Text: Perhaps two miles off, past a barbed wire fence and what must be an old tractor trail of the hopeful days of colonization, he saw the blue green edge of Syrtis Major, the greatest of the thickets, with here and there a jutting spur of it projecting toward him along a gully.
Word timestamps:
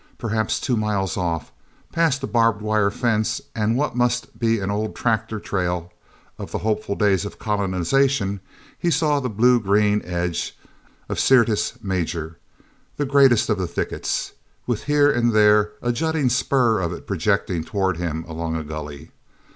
Perhaps 0.17 0.59
two 0.59 0.75
miles 0.75 1.15
off, 1.15 1.51
past 1.93 2.23
a 2.23 2.25
barbed 2.25 2.63
wire 2.63 2.89
fence 2.89 3.39
and 3.55 3.77
what 3.77 3.95
must 3.95 4.39
be 4.39 4.57
an 4.57 4.71
old 4.71 4.95
tractor 4.95 5.39
trail 5.39 5.93
of 6.39 6.51
the 6.51 6.57
hopeful 6.65 6.95
days 6.95 7.23
of 7.23 7.37
colonization, 7.37 8.39
he 8.79 8.89
saw 8.89 9.19
the 9.19 9.29
blue 9.29 9.59
green 9.59 10.01
edge 10.03 10.57
of 11.07 11.19
Syrtis 11.19 11.73
Major, 11.83 12.39
the 12.97 13.05
greatest 13.05 13.47
of 13.47 13.59
the 13.59 13.67
thickets, 13.67 14.31
with 14.65 14.85
here 14.85 15.11
and 15.11 15.33
there 15.33 15.73
a 15.83 15.91
jutting 15.91 16.29
spur 16.29 16.79
of 16.79 16.91
it 16.91 17.05
projecting 17.05 17.63
toward 17.63 17.97
him 17.97 18.25
along 18.27 18.55
a 18.55 18.63
gully. 18.63 19.11